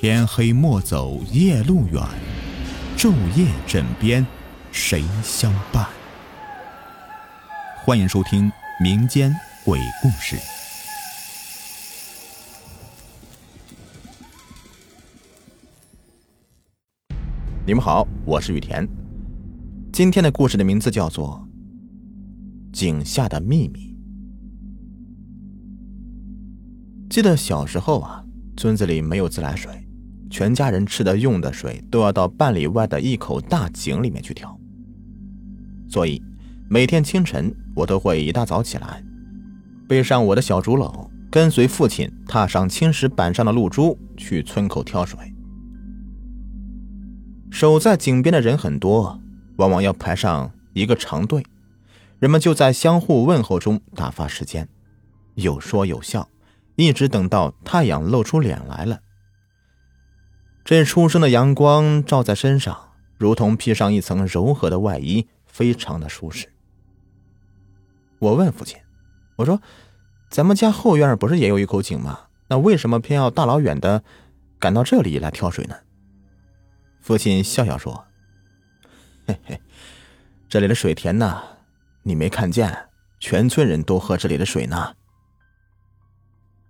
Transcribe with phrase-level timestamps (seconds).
[0.00, 2.00] 天黑莫走夜路远，
[2.96, 4.24] 昼夜枕边
[4.70, 5.88] 谁相伴？
[7.84, 8.48] 欢迎收听
[8.80, 9.34] 民间
[9.64, 10.36] 鬼故事。
[17.66, 18.88] 你们好，我是雨田。
[19.92, 21.44] 今天的故事的名字叫做
[22.72, 23.96] 《井下的秘密》。
[27.10, 28.24] 记得小时候啊，
[28.56, 29.87] 村子里没有自来水，
[30.30, 34.58] 全家人吃的用的水都要到半里外的一口大井里面去挑。
[35.88, 36.22] 所以
[36.68, 39.02] 每天清晨，我都会一大早起来，
[39.88, 45.18] 背上我的小竹篓，跟随父亲踏上青石板上的露珠，去村口挑水。
[47.50, 49.18] 守在井边的人很多，
[49.56, 51.42] 往往要排上一个长队，
[52.18, 54.68] 人们就在相互问候中打发时间，
[55.34, 56.28] 有说有笑。
[56.76, 59.00] 一直等到太阳露出脸来了，
[60.68, 66.52] 这初升的阳光照在身上，如同披上一层柔和的外衣，非常的舒适。
[68.18, 68.78] 我问父亲
[69.36, 69.62] ：“我说，
[70.28, 72.26] 咱们家后院不是也有一口井吗？
[72.48, 74.04] 那为什么偏要大老远的
[74.58, 75.74] 赶到这里来挑水呢？”
[77.00, 78.04] 父亲笑笑说
[79.26, 79.58] ：“嘿嘿，
[80.50, 81.42] 这里的水田呐，
[82.02, 84.94] 你没看见，全村人都喝这里的水呢。”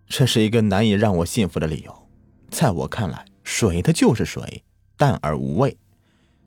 [0.07, 2.09] 这是一个难以让我信服的理由。
[2.49, 4.63] 在我看来，水它就是水，
[4.99, 5.79] 淡而无味，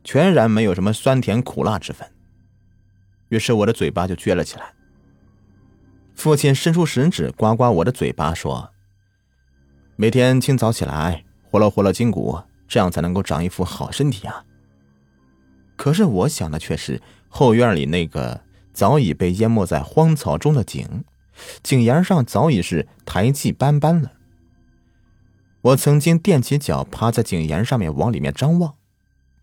[0.03, 2.07] 全然没有什么酸甜苦辣之分。
[3.29, 4.71] 于是我的嘴巴就撅了起来。
[6.13, 8.69] 父亲伸出食指刮刮我的嘴巴，说
[9.97, 14.45] ：“每天清早起来活络活络筋骨，这样才能够长一副好身体啊。”
[15.75, 18.39] 可是我想的却是后院里那个
[18.73, 21.03] 早已被淹没在荒草中的井。
[21.63, 24.11] 井沿上早已是苔迹斑斑了。
[25.61, 28.75] 我曾经踮起脚趴在井沿上面往里面张望，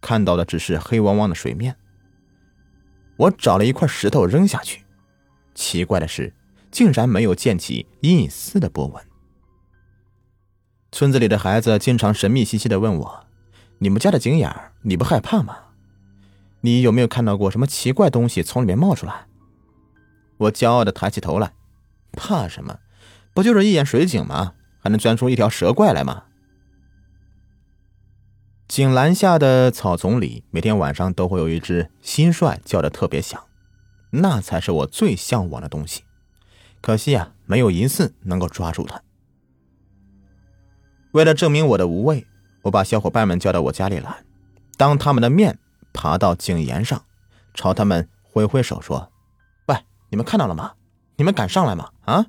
[0.00, 1.76] 看到的只是黑汪汪的水面。
[3.16, 4.84] 我找了一块石头扔下去，
[5.54, 6.34] 奇怪的是，
[6.70, 9.04] 竟然没有溅起一丝的波纹。
[10.90, 13.26] 村子里的孩子经常神秘兮兮的问我
[13.78, 14.52] ：“你们家的井眼
[14.82, 15.56] 你不害怕吗？
[16.62, 19.26] 你有没有看到过什么奇怪东西从里面冒出来？”
[20.38, 21.52] 我骄傲的抬起头来。
[22.12, 22.78] 怕什么？
[23.34, 24.54] 不就是一眼水井吗？
[24.88, 26.22] 还能钻出一条蛇怪来吗？
[28.68, 33.38] 井栏下的草丛里，每天晚上都会有一只蟋蟀叫的特别响，
[34.12, 36.04] 那才是我最向往的东西。
[36.80, 39.02] 可惜啊，没有一次能够抓住它。
[41.12, 42.26] 为了证明我的无畏，
[42.62, 44.24] 我把小伙伴们叫到我家里来，
[44.78, 45.58] 当他们的面
[45.92, 47.04] 爬到井沿上，
[47.52, 49.12] 朝他们挥挥手说
[49.68, 49.76] ：“喂，
[50.08, 50.72] 你们看到了吗？”
[51.16, 51.90] 你们敢上来吗？
[52.06, 52.24] 啊！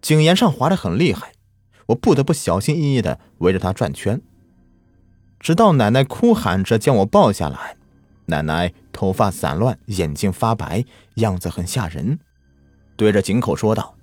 [0.00, 1.32] 井沿上滑得很厉害，
[1.86, 4.20] 我不得不小心翼翼的围着他转圈，
[5.38, 7.76] 直到奶奶哭喊着将我抱下来。
[8.26, 10.84] 奶奶头发散乱，眼睛发白，
[11.14, 12.20] 样子很吓人，
[12.96, 13.96] 对着井口说道：“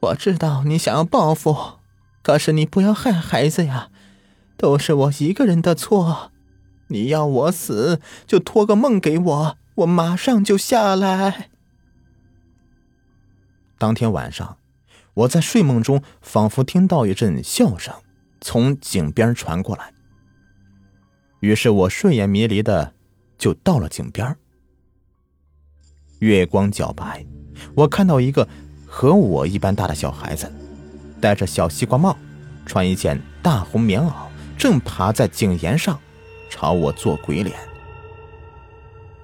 [0.00, 1.78] 我知道你想要报复，
[2.22, 3.90] 可是你不要害孩子呀，
[4.56, 6.32] 都是我一个人的错。
[6.88, 11.50] 你要我死，就托个梦给我，我马上就下来。”
[13.78, 14.56] 当天晚上，
[15.16, 17.94] 我在睡梦中仿佛听到一阵笑声
[18.40, 19.92] 从井边传过来。
[21.40, 22.92] 于是我睡眼迷离的
[23.38, 24.36] 就到了井边。
[26.18, 27.24] 月光皎白，
[27.74, 28.46] 我看到一个
[28.86, 30.52] 和我一般大的小孩子，
[31.20, 32.16] 戴着小西瓜帽，
[32.66, 34.28] 穿一件大红棉袄，
[34.58, 35.98] 正爬在井沿上，
[36.50, 37.58] 朝我做鬼脸。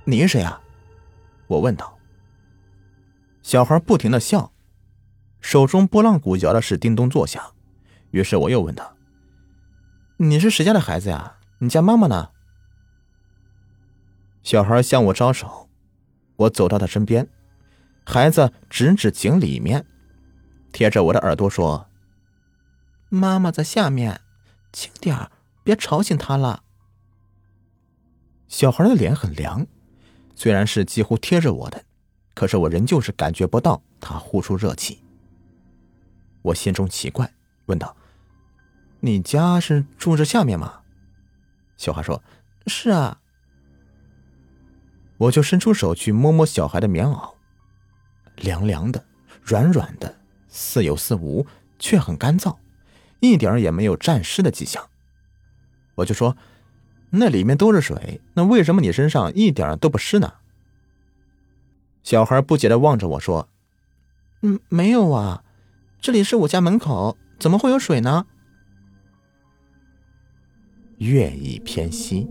[0.04, 0.60] 你是谁啊？
[1.46, 1.98] 我问道。
[3.42, 4.51] 小孩不停的笑，
[5.42, 7.52] 手中拨浪鼓摇的是叮咚作响。
[8.12, 8.94] 于是我又问他
[10.16, 11.38] ：“你是谁家的孩子呀？
[11.58, 12.30] 你家妈妈呢？”
[14.42, 15.68] 小孩向我招手，
[16.36, 17.28] 我走到他身边，
[18.04, 19.84] 孩子指指井里面，
[20.72, 21.88] 贴着我的耳朵说
[23.10, 24.22] ：“妈妈在下面，
[24.72, 25.30] 轻点
[25.62, 26.62] 别吵醒她了。”
[28.48, 29.66] 小孩的脸很凉，
[30.34, 31.84] 虽然是几乎贴着我的。
[32.34, 35.01] 可是我仍旧是感觉不到他呼出热气。
[36.42, 37.32] 我心中奇怪，
[37.66, 37.96] 问道
[39.00, 40.80] ：“你家是住这下面吗？”
[41.76, 42.22] 小孩说
[42.66, 43.18] ：“是啊。”
[45.18, 47.34] 我就伸出手去摸摸小孩的棉袄，
[48.36, 49.04] 凉凉的，
[49.44, 50.16] 软软的，
[50.48, 51.46] 似有似无，
[51.78, 52.56] 却很干燥，
[53.20, 54.88] 一点也没有沾湿的迹象。
[55.94, 56.36] 我就说
[57.10, 60.34] ：“那里面都是水，那为什么你身上一点都不湿呢？”
[62.02, 63.48] 小孩不解的望着我说
[64.42, 65.44] ：“嗯，没有啊，
[66.02, 68.26] 这里是我家门口，怎么会有水呢？”
[70.98, 72.28] 月已偏西，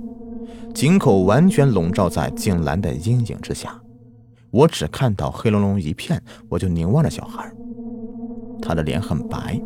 [0.74, 3.82] 井口完全笼罩在井栏的阴影之下，
[4.52, 7.50] 我只看到黑隆隆一片，我就凝望着小孩。
[8.62, 9.58] 他的脸很白，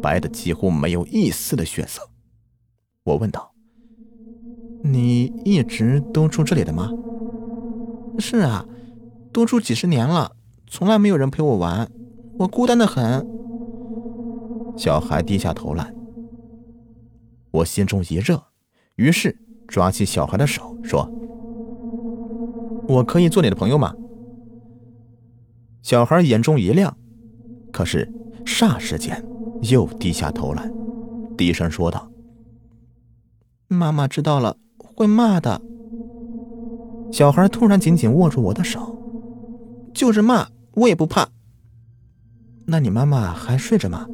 [0.00, 2.00] 白的几乎没有一丝的血色。
[3.04, 3.52] 我问道
[4.82, 6.90] ：“你一直都住这里的吗
[8.18, 8.64] ？”“是啊，
[9.30, 10.32] 都住几十年了，
[10.66, 11.90] 从来没有人陪我玩，
[12.42, 13.26] 我孤单的很。”
[14.76, 15.92] 小孩低下头来。
[17.50, 18.42] 我心中一热，
[18.96, 21.08] 于是抓起小孩的手说
[22.88, 23.94] ：“我可以做你的朋友吗？”
[25.82, 26.96] 小孩眼中一亮，
[27.70, 28.10] 可是
[28.46, 29.22] 霎时间
[29.70, 30.70] 又低下头来，
[31.36, 32.10] 低声说道
[33.68, 35.60] ：“妈妈知道了会骂的。”
[37.12, 38.96] 小孩突然紧紧握住我的手
[39.92, 41.28] ：“就是骂，我也不怕。”
[42.72, 44.06] 那你妈妈还睡着吗？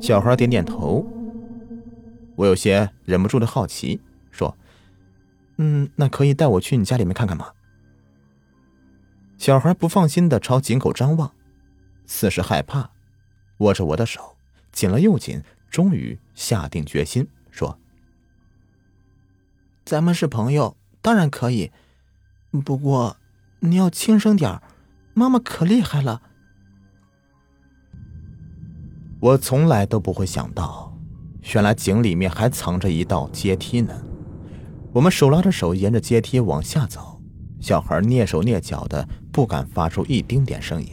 [0.00, 1.04] 小孩点点头。
[2.36, 4.00] 我有些忍不住的好奇，
[4.30, 4.56] 说
[5.58, 7.48] ：“嗯，那可以带我去你家里面看看吗？”
[9.38, 11.32] 小孩不放心的朝井口张望，
[12.06, 12.90] 似是害怕，
[13.58, 14.36] 握着我的手
[14.70, 17.76] 紧了又紧，终于下定决心说
[19.84, 21.72] ：“咱们是朋友，当然可以，
[22.64, 23.16] 不过
[23.58, 24.62] 你要轻声点
[25.12, 26.22] 妈妈可厉害了。”
[29.26, 30.96] 我从来都不会想到。
[31.52, 33.92] 原来井里面还藏着一道阶梯呢。
[34.92, 37.20] 我们手拉着手沿着阶梯往下走，
[37.60, 40.88] 小孩蹑手蹑脚的，不敢发出一丁点声音。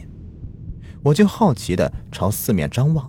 [1.00, 3.08] 我就好奇的朝四面张望，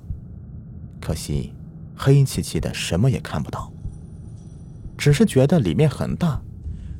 [1.01, 1.51] 可惜
[1.95, 3.73] 黑漆漆的，什么也看不到。
[4.95, 6.39] 只是觉得里面很大，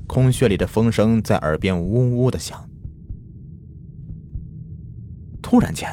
[0.07, 2.67] 空穴里的风声在耳边呜呜的响。
[5.43, 5.87] 突然间，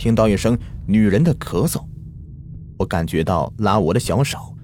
[0.00, 1.84] 听到一声女人的咳嗽。
[2.78, 4.56] 我感觉到拉我的小手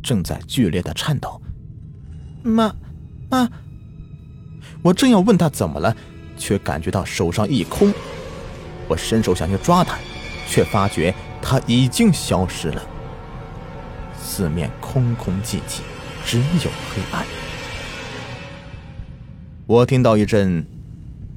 [0.00, 1.42] 正在剧烈的颤抖。
[2.44, 2.72] 妈，
[3.28, 3.50] 妈！
[4.82, 5.96] 我正要问他怎么了，
[6.36, 7.92] 却感觉到手上一空。
[8.86, 9.98] 我伸手想去抓他，
[10.46, 11.12] 却发觉
[11.42, 12.80] 他已经消失了。
[14.16, 15.80] 四面空空寂寂，
[16.24, 17.26] 只有黑暗。
[19.66, 20.64] 我听到一阵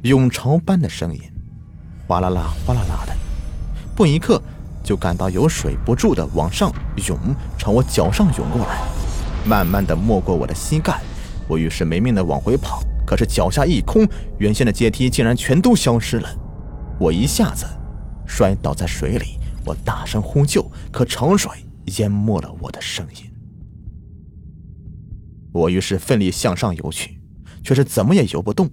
[0.04, 1.20] 涌潮般的声音，
[2.08, 3.18] 哗啦啦，哗啦啦的。
[3.98, 4.42] 不一刻。
[4.84, 6.72] 就感到有水不住的往上
[7.10, 7.18] 涌，
[7.58, 8.82] 朝我脚上涌过来，
[9.46, 11.02] 慢慢的没过我的膝盖。
[11.46, 14.08] 我于是没命的往回跑，可是脚下一空，
[14.38, 16.30] 原先的阶梯竟然全都消失了。
[16.98, 17.66] 我一下子
[18.26, 21.52] 摔倒在水里，我大声呼救，可潮水
[21.98, 23.30] 淹没了我的声音。
[25.52, 27.20] 我于是奋力向上游去，
[27.62, 28.70] 却是怎么也游不动。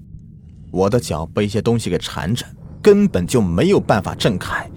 [0.70, 2.46] 我的脚被一些东西给缠着，
[2.80, 4.70] 根本就没有办法挣开。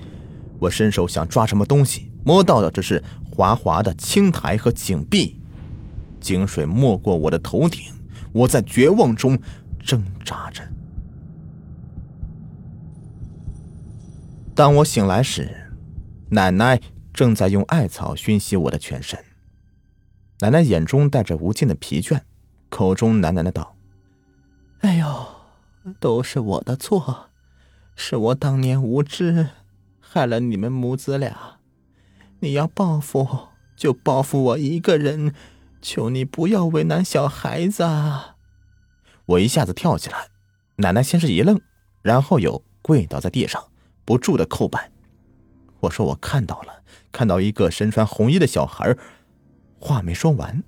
[0.59, 5.39] 我伸手想抓什么东西，摸到的只是滑滑的青苔和井壁，
[6.19, 7.93] 井水没过我的头顶，
[8.33, 9.39] 我在绝望中
[9.79, 10.63] 挣扎着。
[14.55, 15.71] 当我醒来时，
[16.29, 16.81] 奶奶
[17.13, 19.17] 正在用艾草熏洗我的全身。
[20.39, 22.19] 奶奶眼中带着无尽的疲倦，
[22.69, 23.75] 口中喃喃的道
[24.81, 25.27] ：“哎呦，
[25.99, 27.29] 都是我的错，
[27.95, 29.49] 是我当年无知。”
[30.17, 31.59] 害了你们母子俩，
[32.39, 35.31] 你要报复就报复我一个人，
[35.79, 37.83] 求你不要为难小孩子。
[37.83, 38.35] 啊
[39.27, 40.29] 我一下子跳起来，
[40.77, 41.61] 奶奶先是一愣，
[42.01, 43.63] 然后又跪倒在地上，
[44.05, 44.89] 不住的叩拜。
[45.81, 46.81] 我说我看到了，
[47.11, 48.97] 看到一个身穿红衣的小孩。
[49.79, 50.63] 话没说完，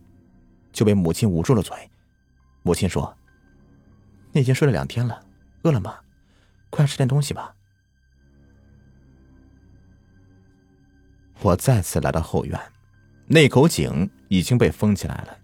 [0.71, 1.75] 就被母亲捂住了嘴。
[2.61, 3.17] 母亲说
[4.31, 5.23] ：“你已经睡了两天了，
[5.63, 5.95] 饿了吗？
[6.69, 7.55] 快吃点东西吧。”
[11.41, 12.59] 我再次来到后院，
[13.27, 15.37] 那口井已经被封起来了，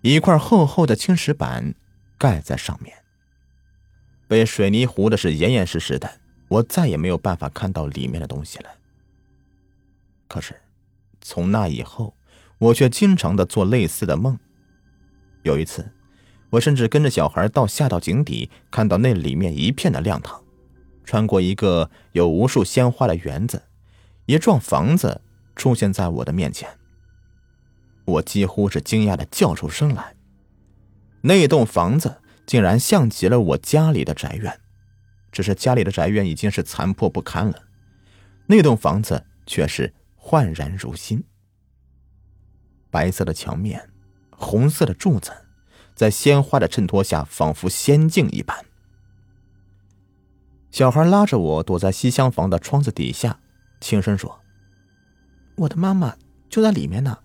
[0.00, 1.74] 一块厚厚的青石板
[2.16, 2.96] 盖在上面，
[4.26, 6.10] 被水泥糊的是严严实实的，
[6.48, 8.70] 我再也没有办法看到里面的东西了。
[10.26, 10.58] 可是，
[11.20, 12.14] 从那以后，
[12.58, 14.38] 我却经常的做类似的梦。
[15.42, 15.92] 有一次，
[16.50, 20.42] 我甚至跟着小孩到下到井底，看到那里面一片的亮堂，
[21.04, 23.62] 穿过一个有无数鲜花的园子。
[24.26, 25.20] 一幢房子
[25.56, 26.78] 出现在我的面前，
[28.04, 30.14] 我几乎是惊讶的叫出声来。
[31.22, 34.60] 那栋房子竟然像极了我家里的宅院，
[35.30, 37.64] 只是家里的宅院已经是残破不堪了，
[38.46, 41.24] 那栋房子却是焕然如新。
[42.90, 43.90] 白色的墙面，
[44.30, 45.30] 红色的柱子，
[45.94, 48.64] 在鲜花的衬托下，仿佛仙境一般。
[50.70, 53.40] 小孩拉着我躲在西厢房的窗子底下。
[53.80, 54.40] 轻声说
[55.56, 56.16] ：“我的妈妈
[56.48, 57.22] 就在里面呢，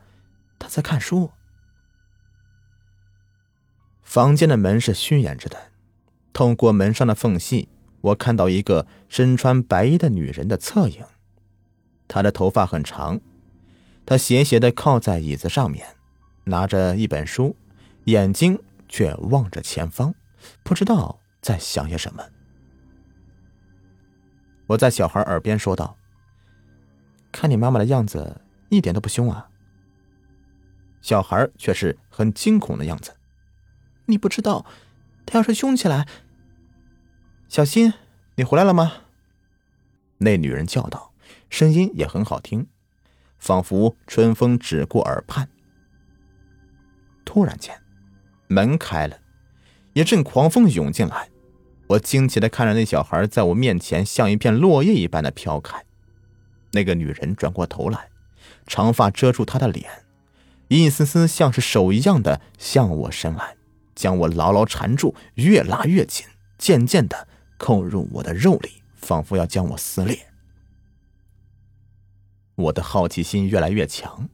[0.57, 1.31] 她在看书。”
[4.01, 5.71] 房间的门是虚掩着的，
[6.31, 7.67] 透过门上的缝隙，
[8.01, 11.03] 我看到一个身穿白衣的女人的侧影。
[12.07, 13.19] 她的头发很长，
[14.05, 15.95] 她斜斜的靠在椅子上面，
[16.45, 17.55] 拿着一本书，
[18.05, 20.13] 眼睛却望着前方，
[20.63, 22.23] 不知道在想些什么。
[24.67, 25.97] 我在小孩耳边说道
[27.35, 28.39] ：“看你妈妈的样子，
[28.69, 29.49] 一点都不凶啊。”
[31.03, 33.13] 小孩却是很惊恐的样子。
[34.05, 34.65] 你不知道，
[35.25, 36.07] 他要是凶起来，
[37.49, 37.93] 小心，
[38.35, 38.93] 你回来了吗？
[40.19, 41.11] 那女人叫道，
[41.49, 42.67] 声音也很好听，
[43.37, 45.49] 仿佛春风直过耳畔。
[47.25, 47.79] 突然间，
[48.47, 49.19] 门开了，
[49.91, 51.29] 一阵狂风涌进来。
[51.89, 55.84] 我惊奇的看着那小孩在我面前像一片落叶一般的飘开。
[56.75, 58.09] 那个女人转过头来，
[58.67, 60.03] 长发遮住她的脸，
[60.67, 63.55] 一丝丝像是手一样的向我伸来，
[63.95, 66.27] 将我牢牢缠住，越拉越紧，
[66.59, 67.27] 渐渐的
[67.57, 70.27] 扣入我的肉里，仿佛要将我撕裂。
[72.55, 74.29] 我的好奇心越来越强，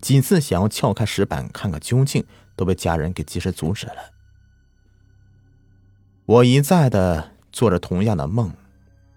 [0.00, 2.24] 几次想要撬开石板看个究竟，
[2.56, 4.12] 都被家人给及时阻止了。
[6.26, 8.54] 我一再的做着同样的梦，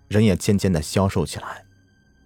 [0.09, 1.63] 人也渐渐的消瘦起来，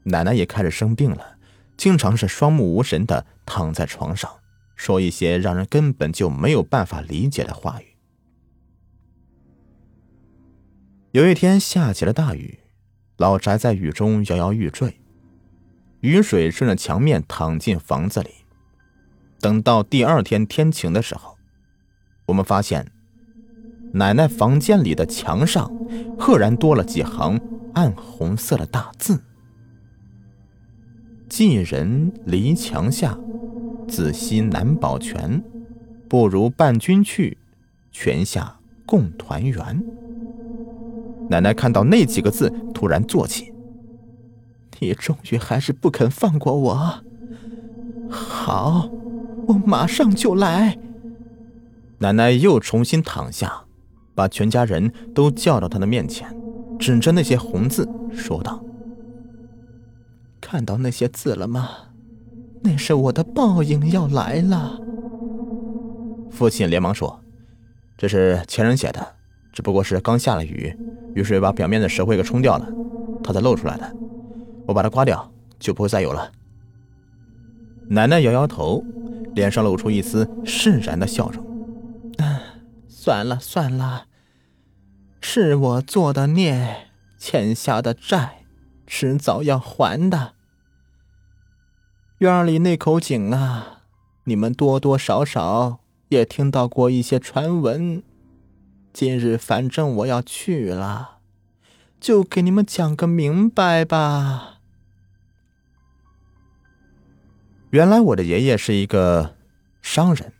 [0.03, 1.37] 奶奶也开始生病了，
[1.77, 4.29] 经常是双目无神的躺在床上，
[4.75, 7.85] 说一些让人根本就没有办法理解的话语。
[11.11, 12.59] 有一天下起了大雨，
[13.17, 14.99] 老宅在雨中摇摇欲坠，
[15.99, 18.29] 雨水顺着墙面淌进房子里。
[19.39, 21.37] 等到第二天天晴的时候，
[22.27, 22.91] 我们发现。
[23.93, 25.69] 奶奶房间里的墙上，
[26.17, 27.37] 赫然多了几行
[27.73, 29.21] 暗红色的大字
[31.31, 33.17] ：“寄人篱墙下，
[33.87, 35.41] 子息难保全。
[36.09, 37.37] 不如伴君去，
[37.89, 39.81] 泉下共团圆。”
[41.31, 43.53] 奶奶看到那几个字，突然坐起
[44.79, 47.01] ：“你终于还是不肯放过我。
[48.09, 48.89] 好，
[49.47, 50.77] 我马上就来。”
[51.99, 53.63] 奶奶又重新躺下。
[54.13, 56.27] 把全家人都叫到他的面前，
[56.77, 58.61] 指着那些红字说道
[60.51, 61.69] ：“看到那些字了吗？
[62.61, 64.81] 那是我的报应要来了。”
[66.29, 67.21] 父亲连忙说
[67.97, 69.15] ：“这是前人写的，
[69.53, 70.77] 只不过是刚下了雨，
[71.15, 72.67] 雨水把表面的石灰给冲掉了，
[73.23, 73.95] 它才露出来的。
[74.67, 76.29] 我把它刮掉，就不会再有了。”
[77.87, 78.83] 奶奶摇摇头，
[79.33, 81.45] 脸上露出一丝释然的笑容。
[82.89, 84.07] 算了算了，
[85.21, 88.43] 是我做的孽，欠下的债，
[88.85, 90.33] 迟早要还的。
[92.21, 93.81] 院里那口井啊，
[94.25, 98.03] 你们多多少少也听到过一些传闻。
[98.93, 101.17] 今日反正我要去了，
[101.99, 104.59] 就给你们讲个明白吧。
[107.71, 109.33] 原来我的爷爷是一个
[109.81, 110.31] 商人，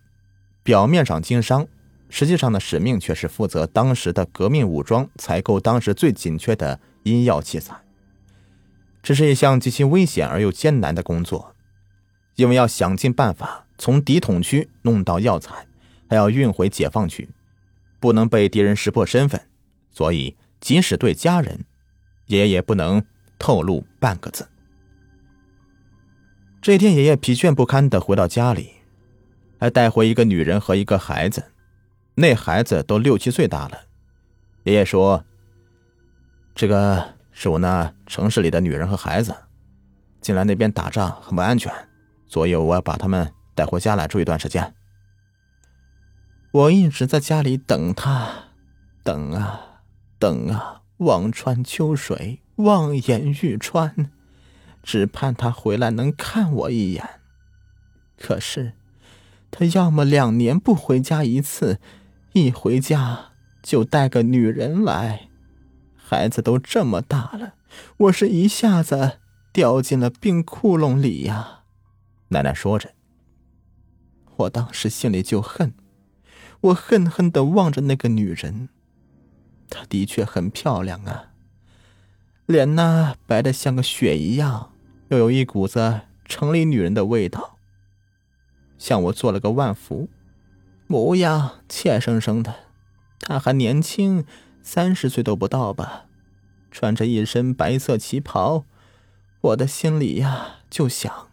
[0.62, 1.66] 表面上经商。
[2.08, 7.74] 实际上的使命却是负责当时的革命武装采购当时最紧缺的医药器材。
[9.02, 11.56] 这是一项极其危险而又艰难的工作，
[12.36, 15.66] 因为要想尽办法从敌统区弄到药材，
[16.08, 17.28] 还要运回解放区，
[18.00, 19.40] 不能被敌人识破身份，
[19.90, 21.64] 所以即使对家人，
[22.26, 23.04] 爷爷也不能
[23.38, 24.48] 透露半个字。
[26.60, 28.70] 这天，爷爷疲倦不堪的回到家里，
[29.58, 31.52] 还带回一个女人和一个孩子。
[32.14, 33.80] 那孩子都六七岁大了，
[34.64, 35.24] 爷爷说
[36.54, 39.34] ：“这个是我那城市里的女人和孩子，
[40.20, 41.72] 进来那边打仗很不安全，
[42.32, 44.72] 所以我要把他们带回家来住一段时间。”
[46.52, 48.44] 我一直在家里等他，
[49.02, 49.82] 等啊
[50.18, 54.10] 等啊，望穿秋水，望眼欲穿，
[54.82, 57.20] 只盼他回来能看我一眼。
[58.18, 58.72] 可是，
[59.50, 61.78] 他要么两年不回家一次。
[62.34, 65.28] 一回家就带个女人来，
[65.94, 67.56] 孩子都这么大了，
[67.98, 69.18] 我是一下子
[69.52, 71.61] 掉进了冰窟窿里呀。
[72.32, 72.94] 奶奶说着，
[74.36, 75.74] 我当时心里就恨，
[76.62, 78.70] 我恨恨的望着那个女人，
[79.68, 81.32] 她的确很漂亮啊，
[82.46, 84.72] 脸呢白的像个雪一样，
[85.08, 87.58] 又有一股子城里女人的味道，
[88.78, 90.08] 向我做了个万福。
[90.86, 92.54] 模样怯生生的，
[93.20, 94.24] 她还年轻，
[94.62, 96.06] 三十岁都不到吧，
[96.70, 98.64] 穿着一身白色旗袍，
[99.40, 101.28] 我的心里呀就想，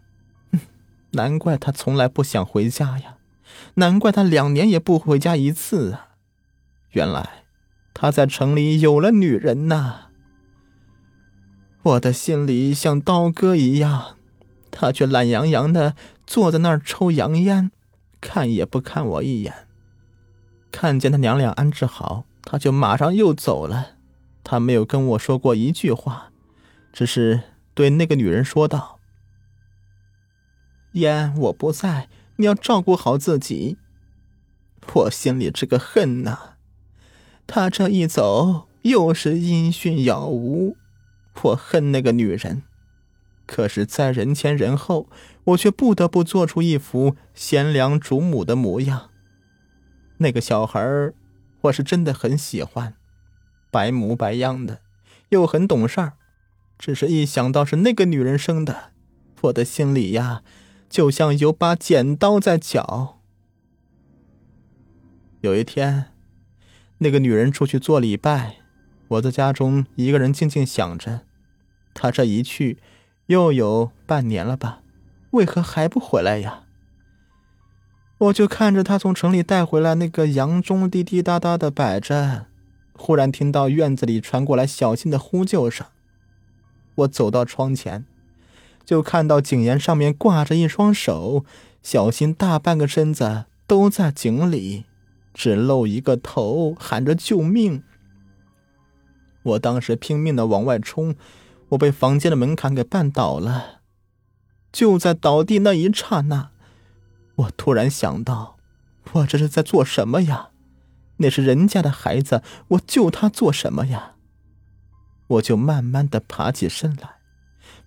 [1.11, 3.17] 难怪他从来不想回家呀，
[3.75, 6.09] 难怪他两年也不回家一次啊！
[6.91, 7.43] 原来
[7.93, 10.09] 他在城里有了女人呐！
[11.81, 14.17] 我的心里像刀割一样，
[14.69, 15.95] 他却懒洋洋的
[16.27, 17.71] 坐在那儿抽洋烟，
[18.21, 19.67] 看也不看我一眼。
[20.71, 23.93] 看见他娘俩安置好，他就马上又走了。
[24.43, 26.31] 他没有跟我说过一句话，
[26.93, 27.41] 只是
[27.73, 28.98] 对那个女人说道
[30.93, 33.77] ：“烟，我不在，你要照顾好自己。”
[34.93, 36.55] 我心里这个恨呐！
[37.45, 40.75] 他这一走，又是音讯杳无。
[41.41, 42.63] 我恨那个女人，
[43.45, 45.07] 可是，在人前人后，
[45.45, 49.09] 我却不得不做出一副贤良主母的模样。
[50.17, 51.13] 那个小孩儿，
[51.61, 52.95] 我是真的很喜欢，
[53.71, 54.81] 白模白样的，
[55.29, 56.13] 又很懂事儿。
[56.77, 58.91] 只是一想到是那个女人生的，
[59.41, 60.41] 我的心里呀，
[60.89, 63.19] 就像有把剪刀在绞。
[65.41, 66.05] 有一天，
[66.97, 68.57] 那个女人出去做礼拜，
[69.07, 71.21] 我在家中一个人静静想着。
[71.93, 72.79] 她这一去，
[73.27, 74.81] 又有半年了吧？
[75.31, 76.63] 为何还不回来呀？
[78.17, 82.47] 我就看着他从城里带回来那个洋钟，滴滴答答的摆着。
[82.93, 85.87] 忽然听到院子里传过来小心的呼救声。
[86.95, 88.05] 我走到窗前，
[88.89, 91.45] 就看到井沿上面挂着一双手，
[91.83, 94.85] 小心大半个身子都在井里，
[95.31, 97.83] 只露一个头，喊着救命。
[99.43, 101.15] 我当时拼命的往外冲。
[101.67, 103.81] 我被房间的门槛给绊倒了，
[104.71, 106.49] 就在倒地那一刹那，
[107.35, 108.57] 我突然想到，
[109.11, 110.49] 我这是在做什么呀？
[111.17, 114.15] 那是人家的孩子，我救他做什么呀？
[115.27, 117.18] 我就慢慢的爬起身来，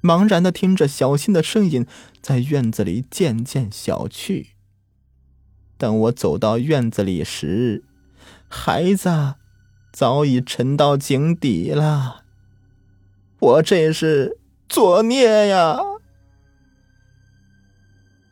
[0.02, 1.86] 茫然的听着小新的声音
[2.20, 4.50] 在院子里渐渐小去。
[5.78, 7.84] 等我走到院子里时，
[8.48, 9.36] 孩子
[9.92, 12.24] 早已沉到井底了。
[13.38, 14.38] 我这是
[14.68, 15.78] 作孽呀！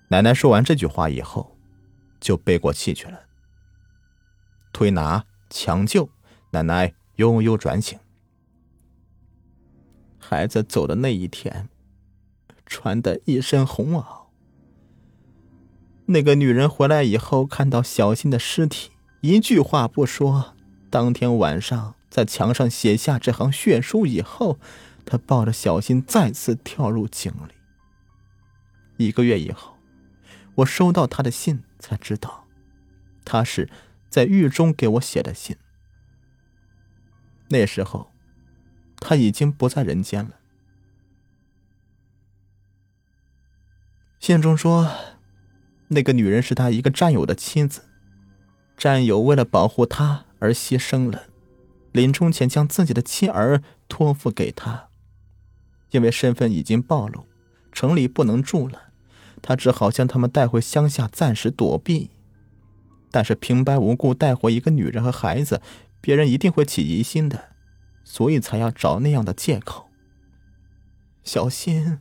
[0.08, 1.56] 奶奶说完这句话以后，
[2.20, 3.20] 就背过气去了。
[4.72, 6.10] 推拿、抢救，
[6.50, 7.98] 奶奶悠悠转醒。
[10.30, 11.68] 孩子走的那一天，
[12.64, 14.28] 穿的一身红袄。
[16.06, 20.54] 那个女人回来以后，看到小新的尸体，一句话不说。
[20.88, 24.60] 当天晚上，在墙上写下这行血书以后。
[25.04, 27.54] 他抱着小新再次跳入井里。
[28.98, 29.74] 一个月以后，
[30.54, 32.46] 我收到他的信，才知道，
[33.24, 33.68] 他是
[34.08, 35.56] 在狱中给我写的信。
[37.48, 38.12] 那时候，
[39.00, 40.36] 他已经不在人间了。
[44.20, 44.88] 信中说，
[45.88, 47.88] 那个女人是他一个战友的妻子，
[48.76, 51.24] 战友为了保护他而牺牲了，
[51.90, 54.88] 临终前将自己的妻儿托付给他。
[55.90, 57.26] 因为身份已经暴露，
[57.72, 58.92] 城里不能住了，
[59.42, 62.10] 他只好将他们带回乡下暂时躲避。
[63.10, 65.60] 但是平白无故带回一个女人和孩子，
[66.00, 67.48] 别人一定会起疑心的，
[68.10, 69.88] 所以才要找那样的借口。
[71.22, 72.00] 小心，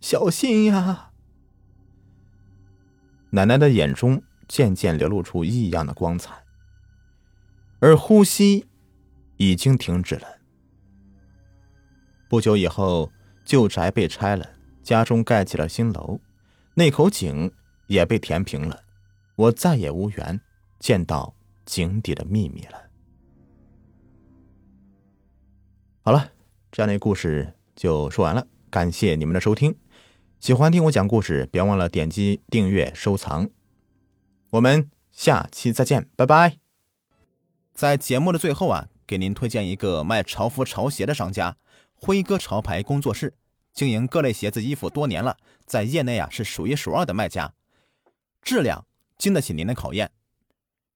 [0.00, 1.10] 小心呀！
[3.32, 6.42] 奶奶的眼中渐渐流露出异样的光彩，
[7.80, 8.66] 而呼吸
[9.36, 10.38] 已经停止了。
[12.30, 13.12] 不久以后。
[13.44, 14.48] 旧宅被拆了，
[14.84, 16.20] 家中盖起了新楼，
[16.74, 17.52] 那口井
[17.88, 18.84] 也被填平了，
[19.34, 20.40] 我再也无缘
[20.78, 21.34] 见到
[21.64, 22.91] 井底的秘密了。
[26.04, 26.32] 好了，
[26.72, 29.76] 这样的故事就说完了，感谢你们的收听。
[30.40, 33.48] 喜欢听我讲故事，别忘了点击订阅、收藏。
[34.50, 36.56] 我们下期再见，拜拜。
[37.72, 41.56] 在节目的最后啊，给您推荐一个卖潮服、潮鞋的商家。
[41.94, 43.34] 辉哥潮牌工作室
[43.72, 47.54] 经营各类鞋子衣服多年了，在业内啊是数一数二的卖家，
[48.42, 48.84] 质量
[49.16, 50.10] 经得起您的考验。